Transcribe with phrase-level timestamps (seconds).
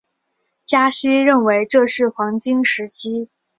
[0.65, 3.29] 加西认为这是个黄金时机。